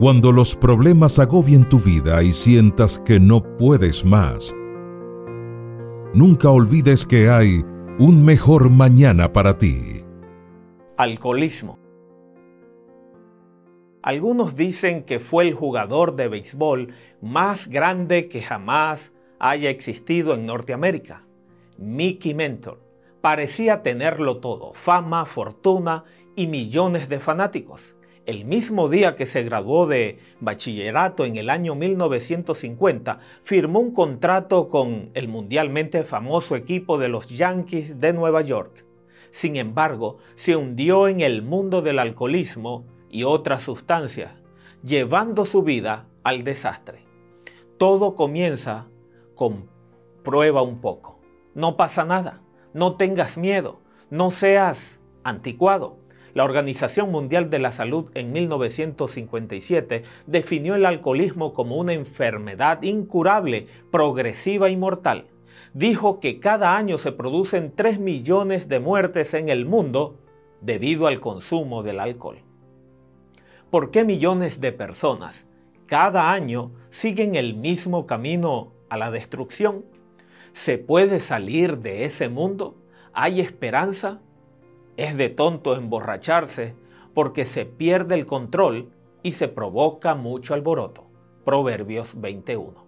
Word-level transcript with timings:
Cuando 0.00 0.32
los 0.32 0.56
problemas 0.56 1.18
agobien 1.18 1.68
tu 1.68 1.78
vida 1.78 2.22
y 2.22 2.32
sientas 2.32 2.98
que 2.98 3.20
no 3.20 3.42
puedes 3.58 4.02
más, 4.02 4.56
nunca 6.14 6.48
olvides 6.48 7.04
que 7.04 7.28
hay 7.28 7.62
un 7.98 8.24
mejor 8.24 8.70
mañana 8.70 9.30
para 9.30 9.58
ti. 9.58 10.02
Alcoholismo. 10.96 11.78
Algunos 14.02 14.56
dicen 14.56 15.04
que 15.04 15.20
fue 15.20 15.46
el 15.46 15.52
jugador 15.52 16.16
de 16.16 16.28
béisbol 16.28 16.94
más 17.20 17.68
grande 17.68 18.30
que 18.30 18.40
jamás 18.40 19.12
haya 19.38 19.68
existido 19.68 20.32
en 20.32 20.46
Norteamérica. 20.46 21.26
Mickey 21.76 22.32
Mentor 22.32 22.80
parecía 23.20 23.82
tenerlo 23.82 24.38
todo, 24.38 24.72
fama, 24.72 25.26
fortuna 25.26 26.04
y 26.36 26.46
millones 26.46 27.10
de 27.10 27.20
fanáticos 27.20 27.94
el 28.26 28.44
mismo 28.44 28.88
día 28.88 29.16
que 29.16 29.26
se 29.26 29.42
graduó 29.42 29.86
de 29.86 30.18
bachillerato 30.40 31.24
en 31.24 31.36
el 31.36 31.50
año 31.50 31.74
1950, 31.74 33.18
firmó 33.42 33.80
un 33.80 33.92
contrato 33.92 34.68
con 34.68 35.10
el 35.14 35.28
mundialmente 35.28 36.04
famoso 36.04 36.56
equipo 36.56 36.98
de 36.98 37.08
los 37.08 37.28
Yankees 37.28 37.98
de 37.98 38.12
Nueva 38.12 38.42
York. 38.42 38.84
Sin 39.30 39.56
embargo, 39.56 40.18
se 40.34 40.56
hundió 40.56 41.08
en 41.08 41.20
el 41.20 41.42
mundo 41.42 41.82
del 41.82 41.98
alcoholismo 41.98 42.84
y 43.10 43.24
otras 43.24 43.62
sustancias, 43.62 44.32
llevando 44.82 45.44
su 45.44 45.62
vida 45.62 46.06
al 46.22 46.44
desastre. 46.44 47.04
Todo 47.78 48.14
comienza 48.14 48.86
con 49.34 49.68
prueba 50.22 50.62
un 50.62 50.80
poco. 50.80 51.20
No 51.54 51.76
pasa 51.76 52.04
nada, 52.04 52.42
no 52.74 52.96
tengas 52.96 53.38
miedo, 53.38 53.80
no 54.10 54.30
seas 54.30 55.00
anticuado 55.24 55.99
la 56.34 56.44
Organización 56.44 57.10
Mundial 57.10 57.50
de 57.50 57.58
la 57.58 57.72
Salud 57.72 58.10
en 58.14 58.32
1957 58.32 60.04
definió 60.26 60.74
el 60.74 60.86
alcoholismo 60.86 61.52
como 61.54 61.76
una 61.76 61.92
enfermedad 61.92 62.82
incurable, 62.82 63.66
progresiva 63.90 64.70
y 64.70 64.76
mortal. 64.76 65.26
Dijo 65.74 66.20
que 66.20 66.40
cada 66.40 66.76
año 66.76 66.98
se 66.98 67.12
producen 67.12 67.72
3 67.74 68.00
millones 68.00 68.68
de 68.68 68.80
muertes 68.80 69.34
en 69.34 69.48
el 69.48 69.66
mundo 69.66 70.18
debido 70.60 71.06
al 71.06 71.20
consumo 71.20 71.82
del 71.82 72.00
alcohol. 72.00 72.38
¿Por 73.70 73.90
qué 73.90 74.04
millones 74.04 74.60
de 74.60 74.72
personas 74.72 75.46
cada 75.86 76.32
año 76.32 76.72
siguen 76.90 77.34
el 77.36 77.54
mismo 77.54 78.06
camino 78.06 78.72
a 78.88 78.96
la 78.96 79.10
destrucción? 79.10 79.84
¿Se 80.52 80.78
puede 80.78 81.20
salir 81.20 81.78
de 81.78 82.04
ese 82.04 82.28
mundo? 82.28 82.76
¿Hay 83.12 83.40
esperanza? 83.40 84.20
Es 84.96 85.16
de 85.16 85.28
tonto 85.28 85.74
emborracharse 85.76 86.74
porque 87.14 87.44
se 87.44 87.64
pierde 87.64 88.14
el 88.14 88.26
control 88.26 88.90
y 89.22 89.32
se 89.32 89.48
provoca 89.48 90.14
mucho 90.14 90.54
alboroto. 90.54 91.06
Proverbios 91.44 92.20
21. 92.20 92.84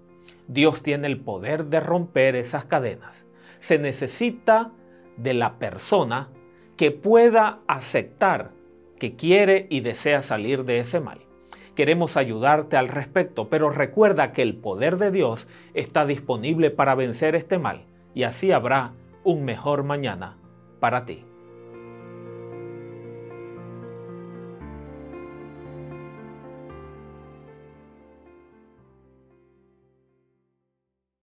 Dios 0.48 0.82
tiene 0.82 1.06
el 1.06 1.20
poder 1.20 1.66
de 1.66 1.80
romper 1.80 2.36
esas 2.36 2.64
cadenas. 2.64 3.24
Se 3.60 3.78
necesita 3.78 4.72
de 5.16 5.34
la 5.34 5.58
persona 5.58 6.28
que 6.76 6.90
pueda 6.90 7.60
aceptar 7.66 8.50
que 8.98 9.16
quiere 9.16 9.66
y 9.70 9.80
desea 9.80 10.22
salir 10.22 10.64
de 10.64 10.78
ese 10.78 11.00
mal. 11.00 11.20
Queremos 11.74 12.16
ayudarte 12.16 12.76
al 12.76 12.88
respecto, 12.88 13.48
pero 13.48 13.70
recuerda 13.70 14.32
que 14.32 14.42
el 14.42 14.56
poder 14.56 14.98
de 14.98 15.10
Dios 15.10 15.48
está 15.74 16.04
disponible 16.04 16.70
para 16.70 16.94
vencer 16.94 17.34
este 17.34 17.58
mal 17.58 17.86
y 18.14 18.24
así 18.24 18.52
habrá 18.52 18.92
un 19.24 19.44
mejor 19.44 19.82
mañana 19.82 20.36
para 20.80 21.06
ti. 21.06 21.24